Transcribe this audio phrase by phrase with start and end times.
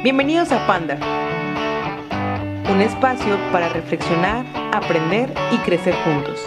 [0.00, 0.96] Bienvenidos a Panda,
[2.72, 6.40] un espacio para reflexionar, aprender y crecer juntos.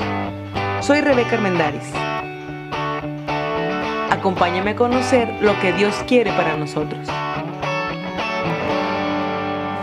[0.79, 1.91] Soy Rebeca Armendaris.
[4.09, 7.05] Acompáñame a conocer lo que Dios quiere para nosotros.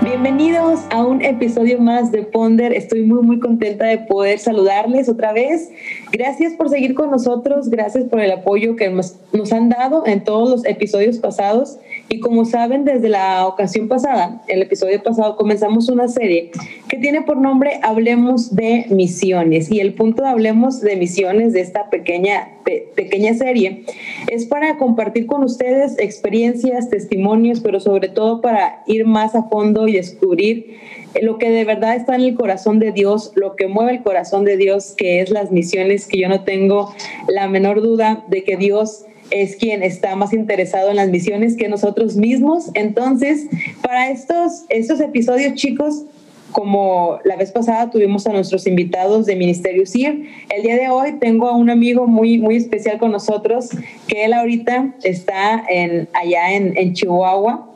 [0.00, 2.72] Bienvenidos a un episodio más de Ponder.
[2.72, 5.70] Estoy muy, muy contenta de poder saludarles otra vez.
[6.10, 10.48] Gracias por seguir con nosotros, gracias por el apoyo que nos, han dado en todos
[10.48, 11.78] los episodios pasados.
[12.08, 16.50] Y como saben, desde la ocasión pasada, el episodio pasado, comenzamos una serie
[16.88, 19.70] que tiene por nombre Hablemos de Misiones.
[19.70, 22.48] Y el punto de Hablemos de Misiones de esta pequeña,
[22.94, 23.84] pequeña serie
[24.28, 29.86] es para compartir con ustedes experiencias, testimonios, pero sobre todo para ir más a fondo
[29.86, 30.78] y descubrir
[31.22, 34.44] lo que de verdad está en el corazón de Dios, lo que mueve el corazón
[34.44, 36.94] de Dios, que es las misiones, que yo no tengo
[37.28, 41.68] la menor duda de que Dios es quien está más interesado en las misiones que
[41.68, 42.70] nosotros mismos.
[42.74, 43.46] Entonces,
[43.82, 46.04] para estos, estos episodios, chicos,
[46.52, 51.18] como la vez pasada tuvimos a nuestros invitados de Ministerio CIR, el día de hoy
[51.20, 53.68] tengo a un amigo muy, muy especial con nosotros,
[54.06, 57.68] que él ahorita está en, allá en, en Chihuahua,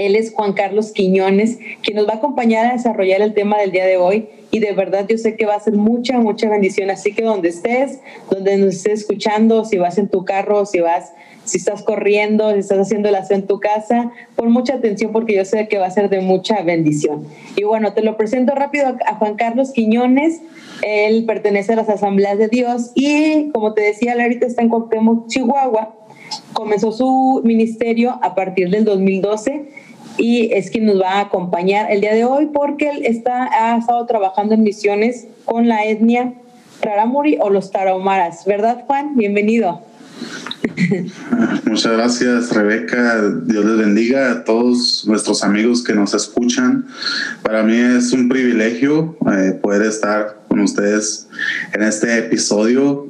[0.00, 3.70] él es Juan Carlos Quiñones, quien nos va a acompañar a desarrollar el tema del
[3.70, 4.28] día de hoy.
[4.50, 6.90] Y de verdad yo sé que va a ser mucha, mucha bendición.
[6.90, 11.12] Así que donde estés, donde nos estés escuchando, si vas en tu carro, si vas,
[11.44, 15.44] si estás corriendo, si estás haciendo el en tu casa, pon mucha atención porque yo
[15.44, 17.26] sé que va a ser de mucha bendición.
[17.54, 20.40] Y bueno, te lo presento rápido a Juan Carlos Quiñones.
[20.82, 24.70] Él pertenece a las Asambleas de Dios y como te decía, él ahorita está en
[24.70, 25.94] Cuauhtémoc, Chihuahua.
[26.54, 29.89] Comenzó su ministerio a partir del 2012
[30.20, 33.78] y es quien nos va a acompañar el día de hoy porque él está, ha
[33.78, 36.34] estado trabajando en misiones con la etnia
[36.82, 38.44] Raramuri o los Tarahumaras.
[38.44, 39.16] ¿Verdad, Juan?
[39.16, 39.82] Bienvenido.
[41.64, 43.22] Muchas gracias, Rebeca.
[43.44, 46.86] Dios les bendiga a todos nuestros amigos que nos escuchan.
[47.42, 51.28] Para mí es un privilegio eh, poder estar con ustedes
[51.72, 53.08] en este episodio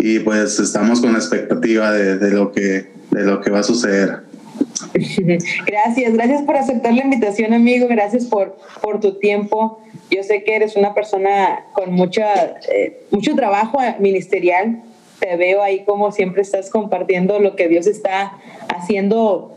[0.00, 4.27] y pues estamos con la expectativa de, lo, que, de lo que va a suceder.
[5.66, 7.86] Gracias, gracias por aceptar la invitación, amigo.
[7.88, 9.80] Gracias por, por tu tiempo.
[10.10, 14.82] Yo sé que eres una persona con mucha, eh, mucho trabajo ministerial.
[15.18, 19.54] Te veo ahí como siempre estás compartiendo lo que Dios está haciendo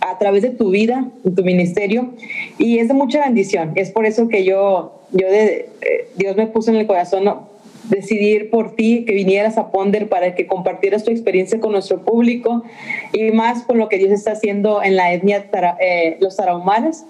[0.00, 2.10] a través de tu vida, tu ministerio,
[2.58, 3.72] y es de mucha bendición.
[3.76, 7.24] Es por eso que yo, yo de, eh, Dios me puso en el corazón
[7.84, 12.62] decidir por ti que vinieras a Ponder para que compartieras tu experiencia con nuestro público
[13.12, 15.48] y más con lo que Dios está haciendo en la etnia
[15.80, 17.04] eh, los tarahumaras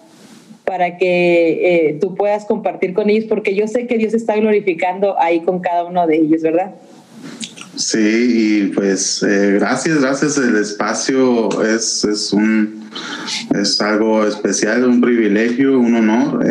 [0.64, 5.18] para que eh, tú puedas compartir con ellos porque yo sé que Dios está glorificando
[5.20, 6.74] ahí con cada uno de ellos, ¿verdad?
[7.76, 10.36] Sí, y pues eh, gracias, gracias.
[10.36, 12.88] El espacio es, es, un,
[13.54, 16.44] es algo especial, un privilegio, un honor.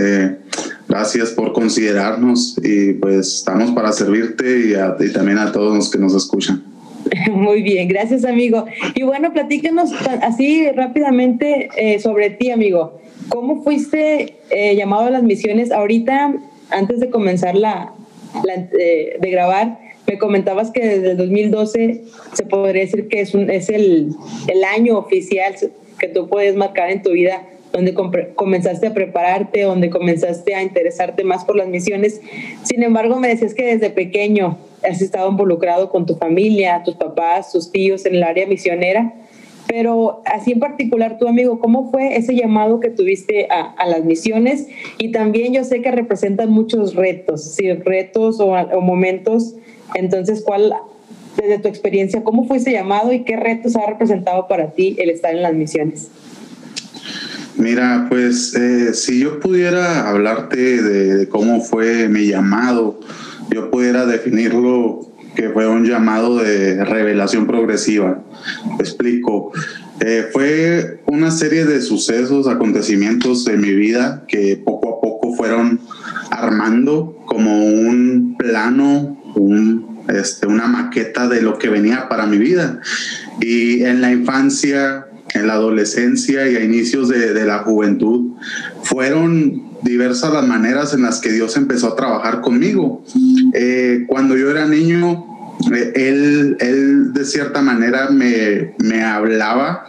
[0.92, 4.44] Gracias por considerarnos y pues estamos para servirte
[5.00, 6.66] y, también a todos los que nos escuchan.
[7.32, 8.66] Muy bien, gracias amigo.
[8.94, 13.00] Y bueno, platícanos así rápidamente eh, sobre ti, amigo.
[13.30, 15.72] ¿Cómo fuiste eh, llamado a las misiones?
[15.72, 16.34] Ahorita,
[16.72, 17.94] antes de comenzar la,
[18.78, 22.04] eh, de grabar, me comentabas que desde el 2012
[22.34, 24.14] se podría decir que es, un, es el,
[24.50, 25.56] el año oficial
[25.98, 27.94] que tú puedes marcar en tu vida donde
[28.36, 32.22] comenzaste a prepararte, donde comenzaste a interesarte más por las misiones.
[32.64, 37.52] Sin embargo, me decías que desde pequeño has estado involucrado con tu familia, tus papás,
[37.52, 39.14] tus tíos en el área misionera.
[39.68, 44.68] Pero así en particular, tu amigo, ¿cómo fue ese llamado que tuviste a, las misiones?
[44.98, 49.56] Y también yo sé que representan muchos retos, sí, retos o, momentos.
[49.96, 50.74] Entonces, ¿cuál,
[51.38, 55.34] desde tu experiencia, cómo fue llamado y qué retos ha representado para ti el estar
[55.34, 56.12] en las misiones?
[57.58, 63.00] Mira, pues eh, si yo pudiera hablarte de, cómo fue mi llamado,
[63.50, 68.24] yo pudiera definirlo que fue un llamado de revelación progresiva.
[68.80, 69.52] explico.
[70.00, 75.80] Eh, fue una serie de sucesos, acontecimientos de mi vida que poco a poco fueron
[76.32, 79.22] armando como un plano,
[80.08, 82.80] este, una maqueta de lo que venía para mi vida.
[83.40, 88.32] Y en la infancia en la adolescencia y a inicios de, la juventud,
[88.84, 93.04] fueron diversas las maneras en las que Dios empezó a trabajar conmigo.
[93.54, 95.26] Eh, cuando yo era niño,
[95.74, 99.86] eh, él, él de cierta manera me, me hablaba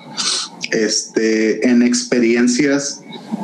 [0.71, 3.02] este, en experiencias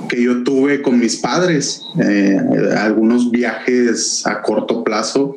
[0.09, 2.39] que yo tuve con mis padres, eh,
[2.79, 5.37] algunos viajes a corto plazo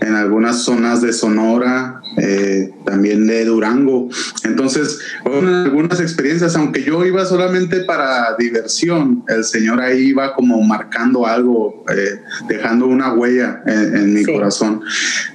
[0.00, 4.08] en algunas zonas de Sonora, eh, también de Durango.
[4.44, 10.62] Entonces, fueron algunas experiencias, aunque yo iba solamente para diversión, el Señor ahí iba como
[10.62, 14.82] marcando algo, eh, dejando una huella en, mi corazón.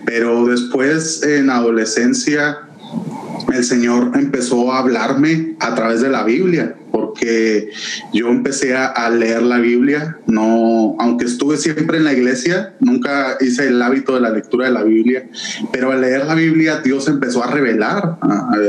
[0.06, 2.60] Pero después, en adolescencia,
[3.53, 7.69] el Señor empezó a hablarme a través de la Biblia, porque
[8.13, 13.68] yo empecé a, leer la Biblia, no, aunque estuve siempre en la iglesia, nunca hice
[13.68, 15.27] el hábito de la lectura de la Biblia,
[15.71, 18.18] pero al leer la Biblia Dios empezó a revelar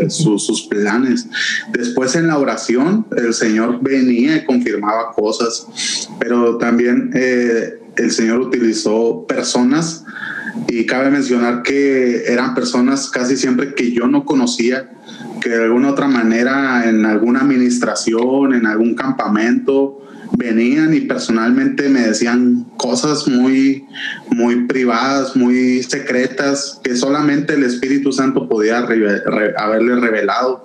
[0.09, 1.27] sus, planes.
[1.73, 5.67] Después en la oración el Señor venía y confirmaba cosas,
[6.19, 10.05] pero también eh, el Señor utilizó personas
[10.69, 14.91] y cabe mencionar que eran personas casi siempre que yo no conocía,
[15.41, 20.01] que de alguna otra manera en alguna administración, en algún campamento,
[20.37, 23.85] venían y personalmente me decían cosas muy,
[24.31, 30.65] muy privadas, muy secretas, que solamente el Espíritu Santo podía haberle revelado.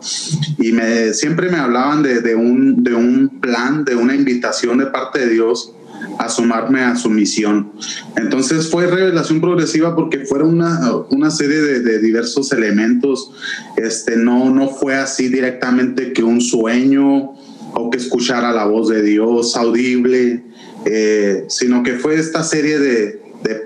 [0.60, 5.20] Y me, siempre me hablaban de, un, de un plan, de una invitación de parte
[5.20, 5.75] de Dios
[6.18, 7.72] a sumarme a su misión.
[8.16, 10.80] Entonces fue revelación progresiva porque fueron una,
[11.10, 13.32] una serie de, diversos elementos.
[13.78, 17.34] Este, no, no fue así directamente que un sueño
[17.74, 20.44] o que escuchara la voz de Dios audible,
[20.86, 23.22] eh, sino que fue esta serie de,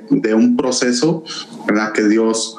[0.09, 1.23] de, un proceso
[1.67, 2.57] en la que Dios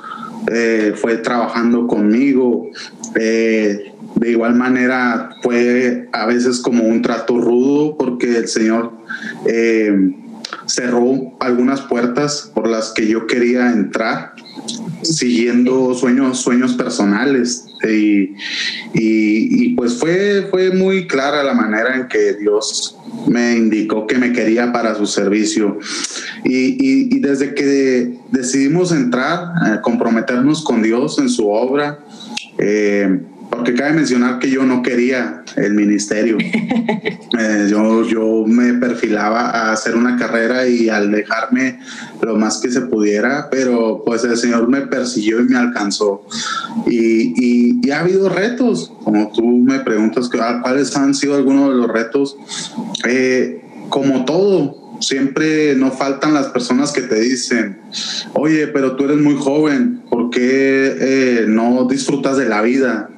[0.51, 2.71] eh, fue trabajando conmigo.
[3.15, 8.93] Eh, de igual manera fue a veces como un trato rudo porque el Señor
[9.47, 10.13] eh,
[10.67, 14.35] cerró algunas puertas por las que yo quería entrar
[15.03, 17.67] siguiendo sueños, sueños personales.
[17.89, 18.35] Y,
[18.95, 22.97] y, pues fue, fue muy clara la manera en que Dios
[23.27, 25.79] me indicó que me quería para su servicio.
[26.45, 31.99] Y, y desde que decidimos entrar, eh, comprometernos con Dios en su obra,
[32.59, 36.38] eh, porque cabe mencionar que yo no quería el ministerio.
[37.38, 41.79] Eh, yo, yo me perfilaba a hacer una carrera y al dejarme
[42.20, 46.26] lo más que se pudiera, pero pues el Señor me persiguió y me alcanzó.
[46.87, 51.88] Y, y, ha habido retos, como tú me preguntas, ¿cuáles han sido algunos de los
[51.88, 52.37] retos?
[53.06, 57.81] Eh, como todo, siempre no faltan las personas que te dicen,
[58.35, 63.11] oye, pero tú eres muy joven, ¿por qué eh, no disfrutas de la vida?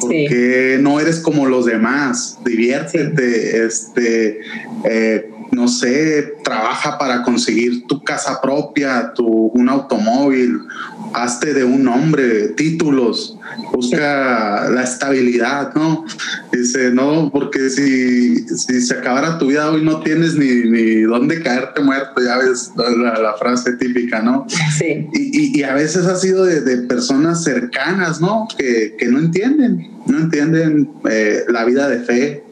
[0.00, 2.38] ¿Por qué no eres como los demás?
[2.44, 4.40] Diviértete, este,
[4.84, 10.60] eh, no sé, trabaja para conseguir tu casa propia, tu, un automóvil,
[11.14, 13.36] hazte de un hombre, títulos,
[13.72, 16.04] busca la estabilidad, ¿no?
[16.52, 21.42] Dice, no, porque si, si se acabara tu vida hoy no tienes ni, ni dónde
[21.42, 24.46] caerte muerto, ya ves la, frase típica, ¿no?
[24.78, 25.08] Sí.
[25.12, 28.48] Y, y, a veces ha sido de, de personas cercanas, ¿no?
[28.56, 32.44] Que, que, no entienden, no entienden eh, la vida de fe,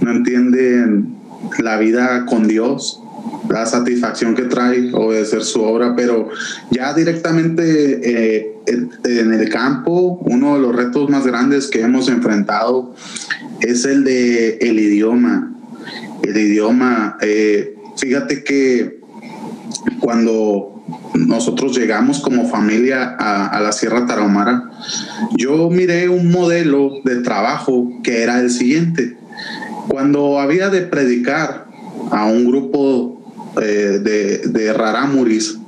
[0.00, 1.16] no entienden
[1.58, 2.99] la vida con Dios,
[3.50, 6.28] la satisfacción que trae obedecer su obra, pero
[6.70, 8.00] ya directamente
[8.38, 12.94] eh, en el campo, uno de los retos más grandes que hemos enfrentado
[13.60, 15.52] es el de el idioma.
[16.22, 19.00] El idioma, eh, fíjate que
[19.98, 24.70] cuando nosotros llegamos como familia a, a, la Sierra Tarahumara,
[25.36, 29.16] yo miré un modelo de trabajo que era el siguiente.
[29.88, 31.66] Cuando había de predicar
[32.10, 33.19] a un grupo
[33.60, 35.58] de, de raramuris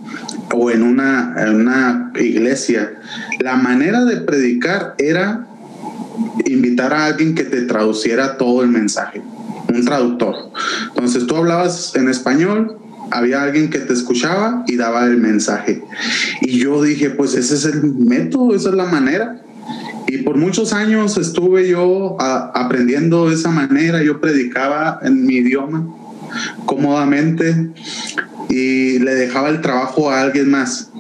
[0.55, 2.95] o en una, una iglesia,
[3.41, 5.47] la manera de predicar era
[6.47, 9.23] invitar a alguien que te traduciera todo el mensaje,
[9.69, 10.35] un traductor.
[10.89, 12.79] Entonces tú hablabas en español,
[13.11, 15.83] había alguien que te escuchaba y daba el mensaje.
[16.41, 19.43] Y yo dije, pues ese es el método, esa es la manera.
[20.09, 25.87] Y por muchos años estuve yo aprendiendo de esa manera, yo predicaba en mi idioma
[26.67, 27.71] cómodamente
[28.49, 30.91] y le dejaba el trabajo a alguien más.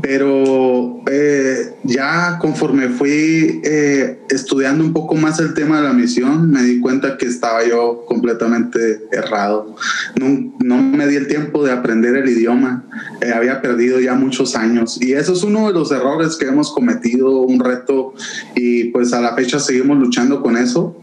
[0.00, 6.50] Pero eh, ya conforme fui eh, estudiando un poco más el tema de la misión,
[6.50, 9.74] me di cuenta que estaba yo completamente errado.
[10.18, 12.84] No, no me di el tiempo de aprender el idioma.
[13.20, 15.00] Eh, había perdido ya muchos años.
[15.02, 18.14] Y eso es uno de los errores que hemos cometido, un reto.
[18.54, 20.96] Y pues a la fecha seguimos luchando con eso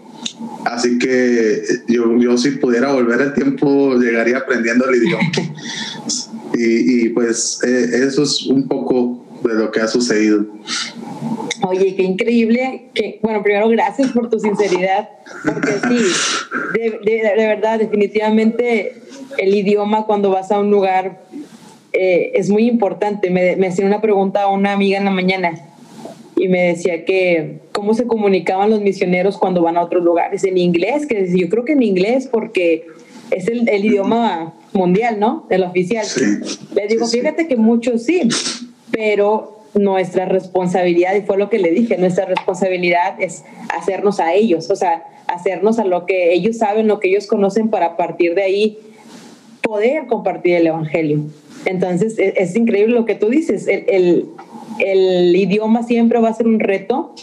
[0.65, 5.31] Así que yo, yo si pudiera volver el tiempo, llegaría aprendiendo el idioma.
[6.53, 10.45] y, y, pues eh, eso es un poco de lo que ha sucedido.
[11.65, 15.09] Oye, qué increíble, que, bueno, primero gracias por tu sinceridad,
[15.45, 19.01] porque sí, de, verdad, definitivamente
[19.37, 21.23] el idioma cuando vas a un lugar
[21.93, 23.29] eh, es muy importante.
[23.29, 25.72] Me, me hacía una pregunta a una amiga en la mañana
[26.43, 30.57] y me decía que cómo se comunicaban los misioneros cuando van a otros lugares, en
[30.57, 32.85] inglés, que yo creo que en inglés porque
[33.31, 35.47] es el, el idioma mundial, ¿no?
[35.49, 36.05] El oficial.
[36.75, 38.27] Le digo, fíjate que muchos sí,
[38.91, 44.69] pero nuestra responsabilidad, y fue lo que le dije, nuestra responsabilidad es hacernos a ellos,
[44.69, 48.35] o sea, hacernos a lo que ellos saben, lo que ellos conocen para a partir
[48.35, 48.77] de ahí
[49.61, 51.21] poder compartir el Evangelio.
[51.63, 54.25] Entonces, es, es increíble lo que tú dices, el, el,
[54.79, 57.13] el, idioma siempre va a ser un reto,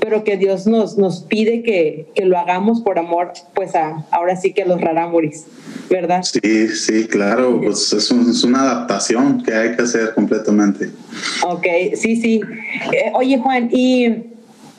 [0.00, 4.36] pero que Dios nos, nos pide que, que lo hagamos por amor, pues a, ahora
[4.36, 5.46] sí que a los rarámuris.
[5.90, 6.22] ¿verdad?
[6.22, 10.90] Sí, sí, claro, pues es, es, una adaptación que hay que hacer completamente.
[11.42, 12.40] Ok, sí, sí.
[12.92, 14.06] Eh, oye, Juan, y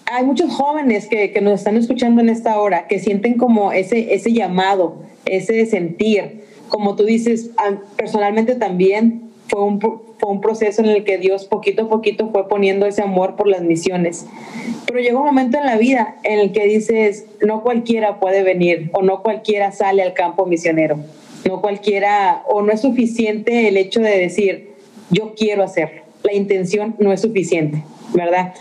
[0.05, 4.13] hay muchos jóvenes que, que, nos están escuchando en esta hora que sienten como ese,
[4.13, 6.41] ese llamado, ese sentir.
[6.69, 7.49] Como tú dices,
[7.97, 9.79] personalmente también fue un,
[10.21, 13.47] fue un proceso en el que Dios poquito a poquito fue poniendo ese amor por
[13.47, 14.27] las misiones.
[14.85, 18.91] Pero llegó un momento en la vida en el que dices, no cualquiera puede venir
[18.93, 20.99] o no cualquiera sale al campo misionero.
[21.47, 24.75] No cualquiera, o no es suficiente el hecho de decir,
[25.09, 26.03] yo quiero hacerlo.
[26.21, 28.53] La intención no es suficiente, ¿verdad?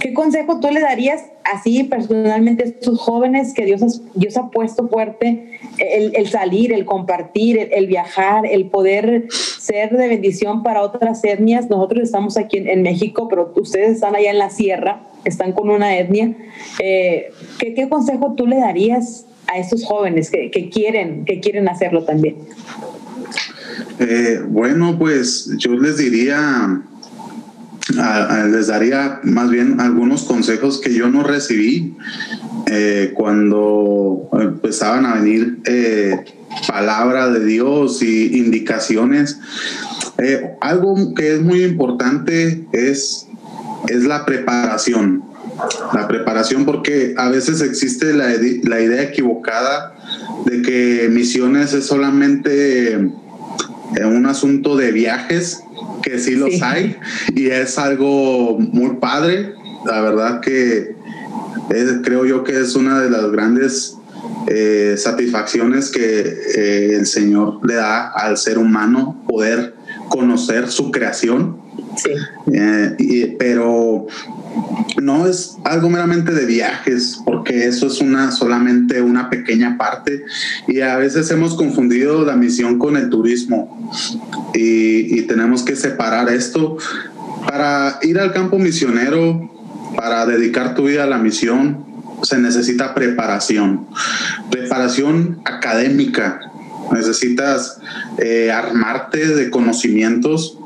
[0.00, 5.58] ¿Qué consejo tú le darías así personalmente estos jóvenes que Dios, Dios ha puesto fuerte,
[5.78, 11.68] el, salir, el compartir, el, viajar, el poder ser de bendición para otras etnias?
[11.68, 15.96] Nosotros estamos aquí en, México, pero ustedes están allá en la sierra, están con una
[15.96, 16.34] etnia.
[16.80, 22.36] Eh, ¿qué, consejo tú le darías a estos jóvenes que, quieren, que quieren hacerlo también?
[23.98, 26.82] Eh, bueno, pues yo les diría
[27.88, 31.94] les daría más bien algunos consejos que yo no recibí
[32.66, 36.24] eh, cuando empezaban a venir eh,
[36.66, 39.38] palabra de Dios y indicaciones.
[40.18, 43.26] Eh, algo que es muy importante es,
[43.88, 45.22] es la preparación.
[45.92, 48.28] La preparación porque a veces existe la,
[48.62, 49.94] la idea equivocada
[50.46, 55.64] de que misiones es solamente un asunto de viajes
[56.02, 56.96] que sí los hay
[57.34, 59.54] y es algo muy padre.
[59.86, 60.94] La verdad que
[62.02, 63.96] creo yo que es una de las grandes
[64.46, 69.74] eh, satisfacciones que eh, el Señor le da al ser humano poder
[70.08, 71.58] conocer su creación.
[71.96, 72.10] Sí.
[72.52, 74.06] Eh, pero
[75.00, 80.24] no es algo meramente de viajes, porque eso es una solamente una pequeña parte.
[80.66, 83.92] Y a veces hemos confundido la misión con el turismo.
[84.54, 86.78] Y, tenemos que separar esto.
[87.46, 89.50] Para ir al campo misionero,
[89.94, 91.84] para dedicar tu vida a la misión,
[92.22, 93.88] se necesita preparación,
[94.50, 96.40] preparación académica,
[96.92, 97.78] necesitas
[98.16, 100.58] eh, armarte de conocimientos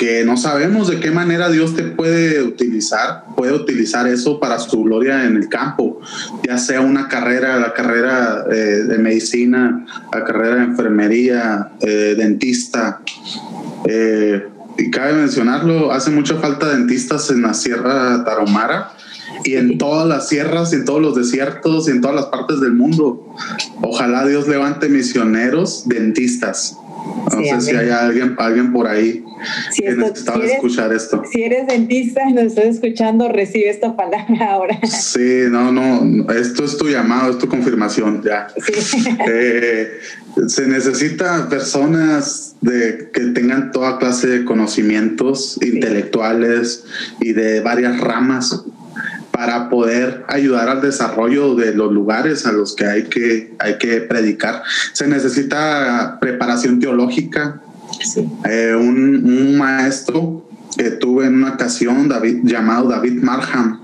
[0.00, 4.82] que no sabemos de qué manera Dios te puede utilizar, puede utilizar eso para su
[4.82, 6.00] gloria en el campo,
[6.42, 13.02] ya sea una carrera, la carrera eh, de medicina, la carrera de enfermería, eh, dentista.
[13.84, 18.92] Eh, y cabe mencionarlo, hace mucha falta dentistas en la Sierra Tarahumara
[19.44, 22.58] y en todas las sierras, y en todos los desiertos, y en todas las partes
[22.60, 23.36] del mundo.
[23.82, 26.79] Ojalá Dios levante misioneros dentistas
[27.24, 29.24] no sé si hay alguien, alguien por ahí
[29.70, 31.22] si que necesitaba escuchar esto.
[31.30, 34.78] Si eres dentista y nos estás escuchando, recibe esta palabra ahora.
[34.86, 38.48] Sí, no, no, esto es tu llamado, es tu confirmación, ya.
[39.32, 39.98] Eh,
[40.46, 46.84] se necesita personas de, que tengan toda clase de conocimientos intelectuales
[47.20, 48.64] y de varias ramas
[49.40, 54.02] para poder ayudar al desarrollo de los lugares a los que hay que, hay que
[54.02, 54.62] predicar.
[54.92, 57.62] Se necesita preparación teológica.
[58.44, 63.80] Eh, un, maestro que tuve en una ocasión, David, llamado David Marham,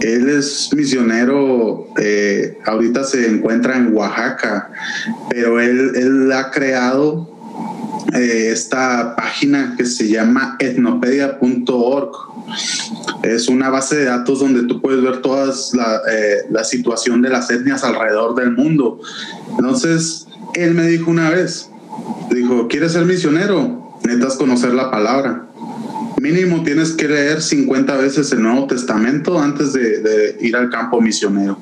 [0.00, 4.72] él es misionero, eh, ahorita se encuentra en Oaxaca,
[5.30, 7.30] pero él, él ha creado
[8.14, 12.31] eh, esta página que se llama etnopedia.org
[13.22, 15.52] es una base de datos donde tú puedes ver toda
[16.10, 19.00] eh, la, situación de las etnias alrededor del mundo.
[19.50, 21.70] Entonces, él me dijo una vez,
[22.30, 23.96] dijo, ¿quieres ser misionero?
[24.04, 25.46] Necesitas conocer la palabra.
[26.20, 31.58] Mínimo tienes que leer 50 veces el Nuevo Testamento antes de, ir al campo misionero.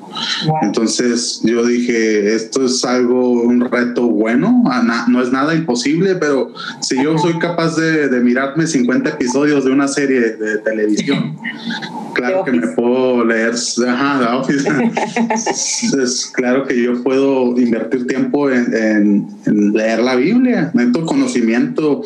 [0.61, 4.63] Entonces yo dije, esto es algo, un reto bueno,
[5.07, 9.71] no es nada imposible, pero si yo soy capaz de, de mirarme 50 episodios de
[9.71, 11.37] una serie de televisión,
[12.13, 13.53] claro que me puedo leer,
[13.87, 14.41] ajá,
[15.33, 22.03] es claro que yo puedo invertir tiempo en, leer la Biblia, meto conocimiento,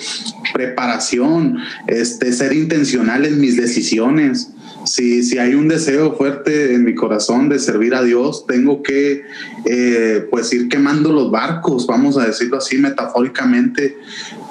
[0.53, 4.49] preparación, este, ser intencional en mis decisiones.
[4.85, 9.23] Si, si hay un deseo fuerte en mi corazón de servir a Dios, tengo que
[9.65, 13.97] eh, pues ir quemando los barcos, vamos a decirlo así metafóricamente,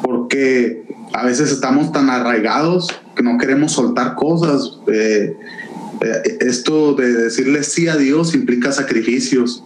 [0.02, 4.78] porque a veces estamos tan arraigados que no queremos soltar cosas.
[4.92, 5.36] Eh,
[6.00, 9.62] eh, esto de decirle sí a Dios implica sacrificios,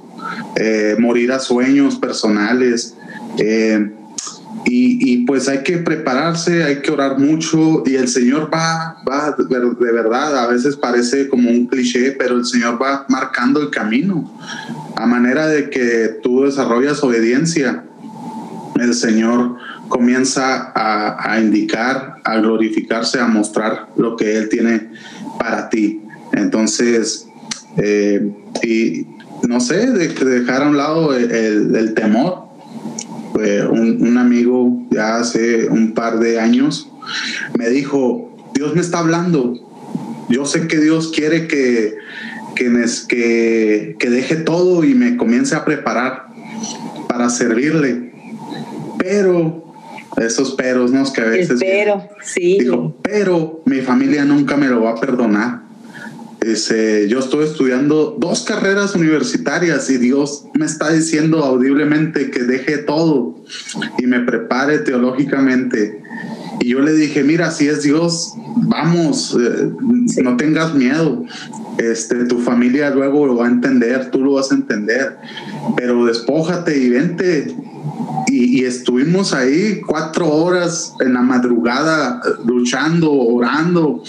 [0.57, 2.95] eh, morir a sueños personales.
[4.71, 9.93] Y, pues hay que prepararse, hay que orar mucho y el Señor va, va de
[9.93, 14.31] verdad, a veces parece como un cliché, pero el Señor va marcando el camino
[14.97, 17.85] a manera de que tú desarrollas obediencia.
[18.79, 19.57] El Señor
[19.89, 24.91] comienza a, indicar, a glorificarse, a mostrar lo que Él tiene
[25.39, 26.03] para ti.
[26.33, 27.27] Entonces,
[27.77, 28.31] eh,
[28.63, 29.07] y
[29.47, 32.48] no sé, de, dejar a un lado el, temor.
[33.71, 36.91] Un, un, amigo ya hace un par de años
[37.57, 39.55] me dijo, Dios me está hablando.
[40.29, 41.95] Yo sé que Dios quiere que,
[42.55, 46.27] que, que deje todo y me comience a preparar
[47.09, 48.13] para servirle.
[48.99, 49.69] Pero
[50.17, 51.11] esos peros, ¿no?
[51.13, 51.61] Que a veces.
[51.61, 52.59] pero, sí.
[52.61, 55.68] Dijo, pero mi familia nunca me lo va a perdonar.
[56.41, 62.79] Ese, yo estoy estudiando dos carreras universitarias y Dios me está diciendo audiblemente que deje
[62.79, 63.43] todo
[63.99, 66.01] y me prepare teológicamente.
[66.61, 69.71] Y yo le dije, mira, si es Dios, vamos, eh,
[70.23, 71.25] no tengas miedo.
[71.79, 75.17] Este, tu familia luego lo va a entender, tú lo vas a entender,
[75.77, 77.55] pero despójate y vente
[78.27, 84.03] y, estuvimos ahí cuatro horas en la madrugada luchando, orando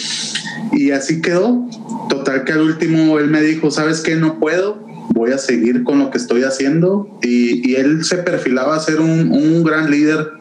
[0.71, 1.67] y así quedó.
[2.09, 4.15] Total que al último él me dijo, ¿sabes qué?
[4.15, 8.79] No puedo, voy a seguir con lo que estoy haciendo y, él se perfilaba a
[8.79, 10.31] ser un, gran líder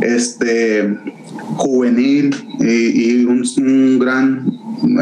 [0.00, 0.96] este,
[1.56, 4.46] juvenil y, un, gran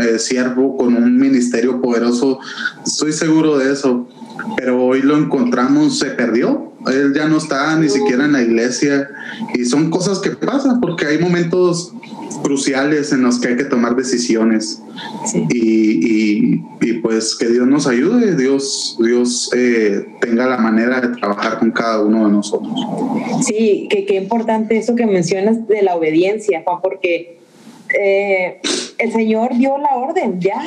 [0.03, 2.41] eh, siervo con un ministerio poderoso.
[2.85, 4.09] Estoy seguro de eso,
[4.57, 9.09] pero hoy lo encontramos, se perdió él ya no está ni siquiera en la iglesia.
[9.55, 11.93] Y son cosas que pasan porque hay momentos
[12.43, 14.83] cruciales en los que hay que tomar decisiones.
[15.51, 16.59] Y,
[17.03, 22.03] pues que Dios nos ayude, Dios, Dios eh, tenga la manera de trabajar con cada
[22.03, 22.73] uno de nosotros.
[23.47, 27.39] Sí, que qué importante eso que mencionas de la obediencia, Juan, porque
[27.99, 28.61] eh,
[28.99, 30.63] el Señor dio la orden ya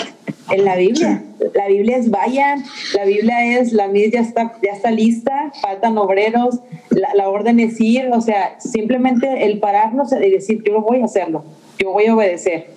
[0.53, 1.23] en la Biblia.
[1.55, 2.63] La Biblia es vayan,
[2.95, 7.81] la Biblia es la mies ya está, ya está lista, faltan obreros, la, orden es
[7.81, 11.43] ir, o sea, simplemente el pararnos y decir, yo voy a hacerlo,
[11.79, 12.67] yo voy a obedecer,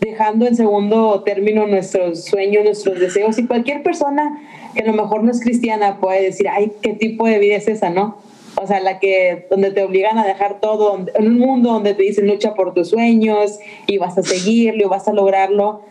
[0.00, 4.40] dejando en segundo término nuestros sueños, nuestros deseos y cualquier persona
[4.74, 7.66] que a lo mejor no es cristiana puede decir, ay, ¿qué tipo de vida es
[7.66, 8.18] esa, no?
[8.56, 12.02] O sea, la que, donde te obligan a dejar todo, en un mundo donde te
[12.02, 15.82] dicen lucha por tus sueños y vas a seguirlo, vas a lograrlo.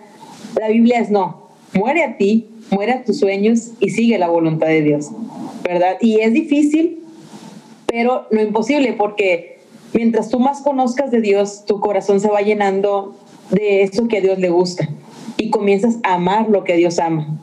[0.60, 4.68] La Biblia es no, muere a ti, muere a tus sueños y sigue la voluntad
[4.68, 5.10] de Dios,
[5.64, 5.98] ¿verdad?
[6.02, 7.04] Y es difícil,
[7.86, 9.60] pero no imposible, porque
[9.94, 13.16] mientras tú más conozcas de Dios, tu corazón se va llenando
[13.52, 14.90] de eso que a Dios le gusta
[15.38, 17.40] y comienzas a amar lo que Dios ama.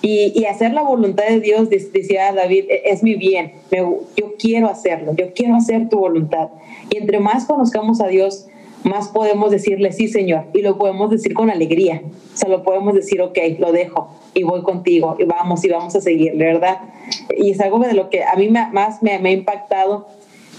[0.00, 5.14] Y, hacer la voluntad de Dios, decía David, e, es mi bien, yo quiero hacerlo,
[5.16, 6.50] yo quiero hacer tu voluntad.
[6.88, 8.46] Y entre más conozcamos a Dios,
[8.84, 12.02] más podemos decirle, sí, Señor, y lo podemos decir con alegría.
[12.34, 15.96] O sea, lo podemos decir, ok, lo dejo y voy contigo y vamos y vamos
[15.96, 16.80] a seguir, ¿verdad?
[17.36, 20.06] Y es algo de lo que a mí más me, ha impactado.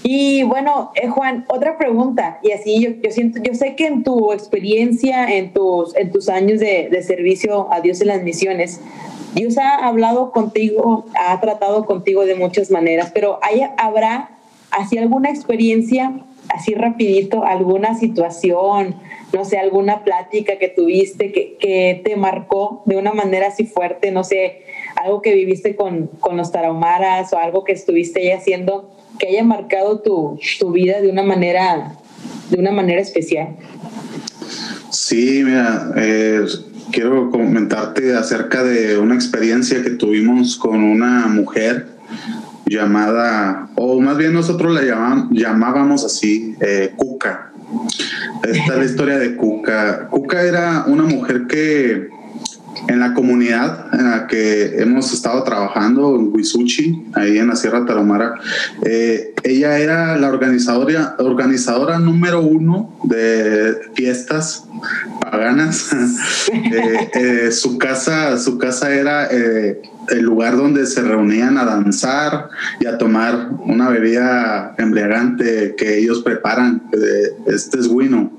[0.02, 4.02] Y bueno, eh, Juan, otra pregunta, y así yo, yo, siento, yo sé que en
[4.02, 8.80] tu experiencia, en tus, en tus años de, de servicio a Dios en las misiones,
[9.34, 14.30] Dios ha hablado contigo, ha tratado contigo de muchas maneras, pero ¿hay, ¿habrá
[14.70, 16.12] así alguna experiencia,
[16.54, 18.96] así rapidito, alguna situación,
[19.32, 24.10] no sé, alguna plática que tuviste que, que te marcó de una manera así fuerte,
[24.10, 24.62] no sé,
[24.96, 29.44] algo que viviste con, con los tarahumaras o algo que estuviste ahí haciendo que haya
[29.44, 31.94] marcado tu, tu vida de una manera,
[32.50, 33.56] de una manera especial?
[34.90, 36.42] Sí, mira, eh,
[36.90, 41.99] quiero comentarte acerca de una experiencia que tuvimos con una mujer
[42.70, 44.82] llamada, o más bien nosotros la
[45.32, 47.50] llamábamos así, eh, Cuca.
[48.44, 50.06] Esta es la historia de Cuca.
[50.08, 52.08] Cuca era una mujer que
[52.88, 57.84] en la comunidad en la que hemos estado trabajando, en Huizuchi, ahí en la Sierra
[57.84, 58.34] Tarahumara,
[58.84, 64.64] eh, ella era la organizadora, organizadora número uno de fiestas
[65.20, 65.90] paganas.
[66.72, 72.48] Eh, eh, su, casa, su casa era el lugar donde se reunían a danzar
[72.80, 76.82] y a tomar una bebida embriagante que ellos preparan.
[77.46, 78.32] este es bueno.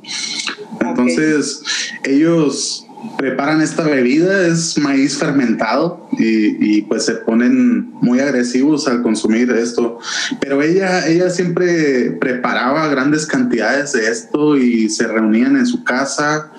[0.82, 1.62] Entonces,
[2.04, 9.52] ellos preparan esta bebida, es maíz fermentado y, pues se ponen muy agresivos al consumir
[9.52, 10.00] esto.
[10.40, 16.52] Pero ella, ella siempre preparaba grandes cantidades de esto y se reunían en su casa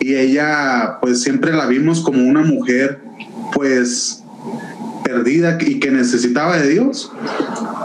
[0.00, 3.00] y ella pues siempre la vimos como una mujer
[3.52, 4.22] pues
[5.04, 7.12] perdida y que necesitaba de Dios.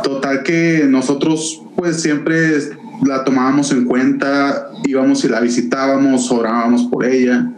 [0.03, 7.05] Total que nosotros pues siempre la tomábamos en cuenta, íbamos y la visitábamos, orábamos por
[7.05, 7.51] ella.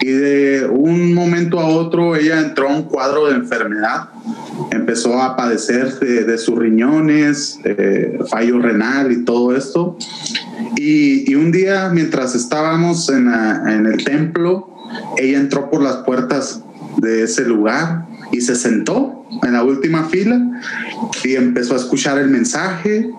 [0.00, 4.08] Y de un momento a otro ella entró a un cuadro de enfermedad,
[4.70, 7.58] empezó a padecer de, sus riñones,
[8.30, 9.96] fallo renal y todo esto.
[10.76, 14.74] Y, un día, mientras estábamos en, en el templo,
[15.16, 16.62] ella entró por las puertas
[16.96, 20.40] de ese lugar y se sentó en la última fila
[21.24, 23.10] y empezó a escuchar el mensaje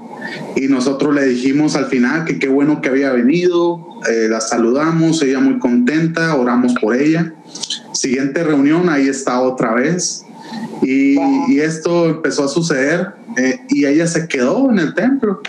[0.56, 5.22] y nosotros le dijimos al final que qué bueno que había venido, eh, la saludamos,
[5.22, 7.34] ella muy contenta, oramos por ella.
[7.92, 10.26] Siguiente reunión, ahí está otra vez.
[10.82, 11.18] Y,
[11.60, 15.42] esto empezó a suceder eh, y ella se quedó en el templo.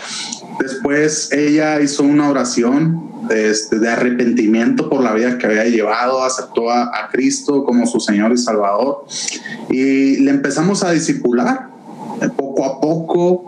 [0.59, 6.69] Después ella hizo una oración este, de arrepentimiento por la vida que había llevado, aceptó
[6.69, 9.05] a, a Cristo como su Señor y Salvador
[9.69, 11.70] y le empezamos a discipular
[12.29, 13.45] poco a poco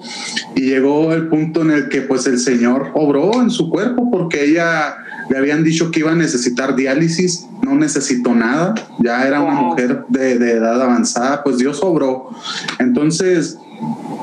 [0.55, 4.43] y llegó el punto en el que pues el Señor obró en su cuerpo porque
[4.43, 4.97] ella
[5.29, 10.03] le habían dicho que iba a necesitar diálisis, no necesitó nada, ya era una mujer
[10.09, 12.29] de, de edad avanzada, pues Dios obró.
[12.79, 13.57] Entonces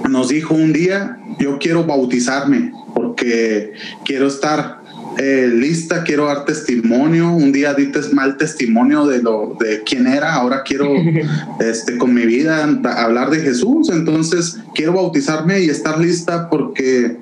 [0.08, 3.72] nos dijo un día, yo quiero bautizarme porque
[4.04, 4.79] quiero estar
[5.18, 7.30] eh, lista, quiero dar testimonio.
[7.32, 10.88] Un día dices mal testimonio de lo de quién era, ahora quiero
[11.60, 12.62] este, con mi vida
[12.96, 13.90] hablar de Jesús.
[13.90, 17.16] Entonces quiero bautizarme y estar lista porque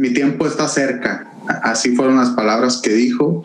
[0.00, 1.30] mi tiempo está cerca.
[1.62, 3.44] Así fueron las palabras que dijo.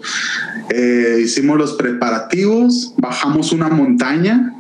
[0.70, 4.54] Eh, hicimos los preparativos, bajamos una montaña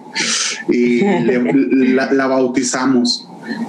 [0.67, 1.01] y
[1.93, 3.27] la, bautizamos.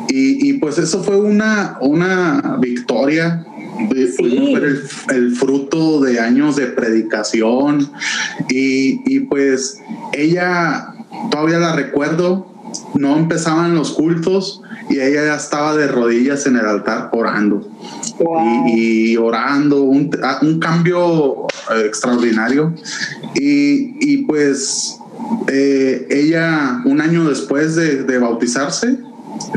[0.08, 3.46] Y, y, pues eso fue una, una victoria
[3.90, 7.90] El, el, fruto de años de predicación
[8.48, 9.78] y, y, pues
[10.12, 10.94] ella,
[11.30, 12.52] todavía la recuerdo,
[12.94, 17.68] no empezaban los cultos y ella ya estaba de rodillas en el altar orando.
[18.66, 20.10] Y, orando, un,
[20.42, 21.46] un, cambio
[21.84, 22.74] extraordinario.
[23.34, 24.98] Y, y pues
[25.48, 28.98] eh, ella, un año después de, de bautizarse,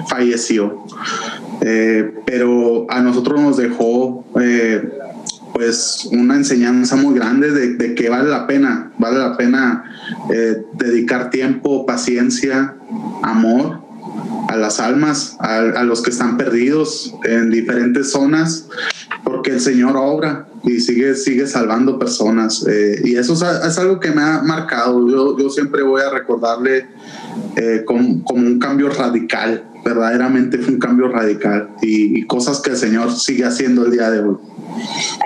[0.07, 0.85] falleció.
[1.61, 4.89] Eh, pero a nosotros nos dejó eh,
[5.53, 9.83] pues una enseñanza muy grande de, que vale la pena, vale la pena
[10.31, 12.75] eh, dedicar tiempo, paciencia,
[13.23, 13.79] amor
[14.49, 18.67] a las almas, a, los que están perdidos en diferentes zonas,
[19.23, 22.65] porque el Señor obra y sigue, sigue salvando personas.
[23.03, 25.37] y eso es, algo que me ha marcado.
[25.37, 26.87] Yo, siempre voy a recordarle
[27.85, 33.11] como, como un cambio radical verdaderamente fue un cambio radical y, cosas que el Señor
[33.11, 34.37] sigue haciendo el día de hoy.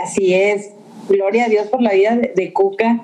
[0.03, 0.71] Así es.
[1.07, 3.03] Gloria a Dios por la vida de, Cuca,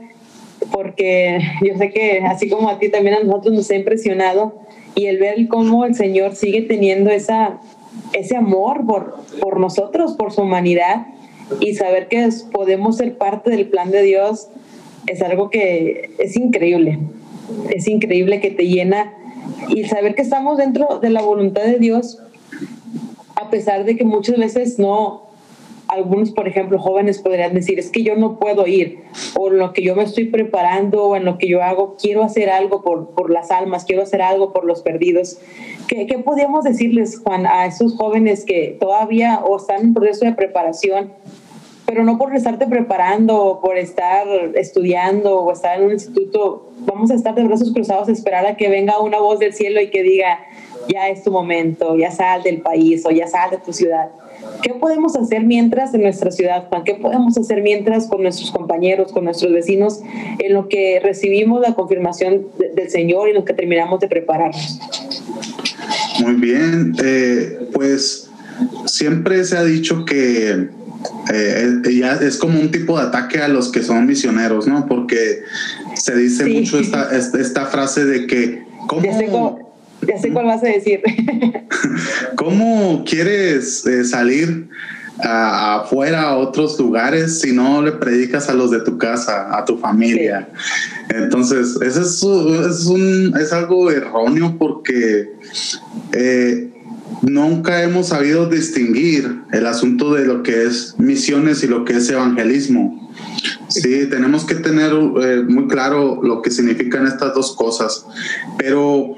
[0.72, 4.62] porque yo sé que así como a ti también a nosotros nos ha impresionado
[4.96, 7.62] y el ver cómo el Señor sigue teniendo esa,
[8.14, 11.08] ese amor por, por nosotros, por su humanidad
[11.62, 14.50] y saber que podemos ser parte del plan de Dios
[15.08, 17.00] es algo que es increíble.
[17.70, 19.14] Es increíble que te llena
[19.70, 22.20] y saber que estamos dentro de la voluntad de Dios,
[23.36, 25.26] a pesar de que muchas veces no,
[25.88, 29.00] algunos, por ejemplo, jóvenes podrían decir, es que yo no puedo ir,
[29.38, 32.24] o en lo que yo me estoy preparando, o en lo que yo hago, quiero
[32.24, 35.38] hacer algo por, por las almas, quiero hacer algo por los perdidos.
[35.88, 40.34] ¿Qué, ¿Qué podríamos decirles, Juan, a esos jóvenes que todavía o están en proceso de
[40.34, 41.12] preparación
[41.86, 47.16] pero no por estarte preparando, por estar estudiando o estar en un instituto, vamos a
[47.16, 50.02] estar de brazos cruzados a esperar a que venga una voz del cielo y que
[50.02, 50.40] diga,
[50.92, 54.10] ya es tu momento, ya sal del país o ya sal de tu ciudad.
[54.62, 56.84] ¿Qué podemos hacer mientras en nuestra ciudad, Juan?
[56.84, 60.02] ¿Qué podemos hacer mientras con nuestros compañeros, con nuestros vecinos,
[60.40, 64.80] en lo que recibimos la confirmación del Señor y en lo que terminamos de prepararnos?
[66.22, 68.30] Muy bien, eh, pues
[68.86, 70.70] siempre se ha dicho que
[71.34, 74.86] eh, ya es como un tipo de ataque a los que son misioneros, ¿no?
[74.88, 75.44] Porque
[75.94, 78.64] se dice mucho esta, esta, frase de que...
[78.88, 79.02] ¿cómo,
[80.08, 81.02] ya sé, cuál vas a decir.
[82.36, 84.68] ¿Cómo quieres eh, salir
[85.20, 89.78] afuera a otros lugares si no le predicas a los de tu casa, a tu
[89.78, 90.50] familia.
[91.10, 95.32] Entonces, eso es, un, es algo erróneo porque
[96.12, 96.70] eh,
[97.22, 102.10] nunca hemos sabido distinguir el asunto de lo que es misiones y lo que es
[102.10, 103.12] evangelismo.
[103.68, 108.06] Sí, tenemos que tener eh, muy claro lo que significan estas dos cosas,
[108.58, 109.16] pero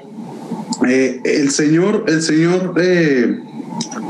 [0.86, 2.74] eh, el Señor, el Señor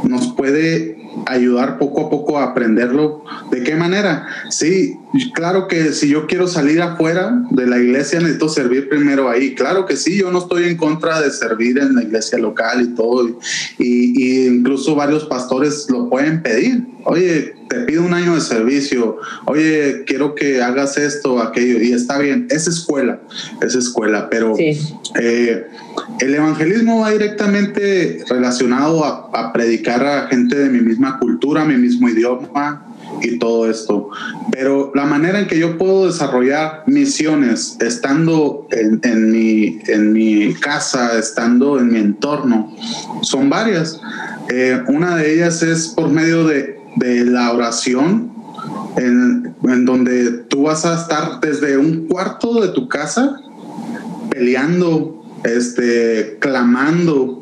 [0.04, 3.24] nos puede ayudar poco a poco a aprenderlo.
[3.50, 4.26] ¿De qué manera?
[4.50, 4.98] Sí,
[5.34, 9.54] claro que si yo quiero salir afuera de la iglesia necesito servir primero ahí.
[9.54, 12.94] Claro que sí, yo no estoy en contra de servir en la iglesia local y
[12.94, 13.28] todo.
[13.28, 13.34] Y,
[13.78, 16.86] y incluso varios pastores lo pueden pedir.
[17.04, 22.18] Oye, te pido un año de servicio, oye, quiero que hagas esto, aquello, y está
[22.18, 23.20] bien, es escuela,
[23.62, 25.66] es escuela, pero eh,
[26.20, 31.76] el evangelismo va directamente relacionado a, a, predicar a gente de mi misma cultura, mi
[31.76, 32.84] mismo idioma
[33.22, 34.10] y todo esto.
[34.50, 41.18] Pero la manera en que yo puedo desarrollar misiones estando en, mi, en mi casa,
[41.18, 42.74] estando en mi entorno,
[43.22, 44.00] son varias.
[44.50, 48.32] Eh, una de ellas es por medio de de la oración,
[48.96, 53.40] en, en, donde tú vas a estar desde un cuarto de tu casa
[54.30, 57.37] peleando, este, clamando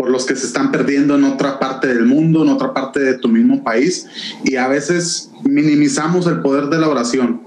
[0.00, 3.18] por los que se están perdiendo en otra parte del mundo, en otra parte de
[3.18, 4.06] tu mismo país,
[4.42, 7.42] y a veces minimizamos el poder de la oración,